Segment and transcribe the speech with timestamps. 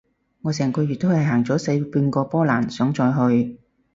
[0.41, 3.59] 我成個月都係行咗細半個波蘭，想再去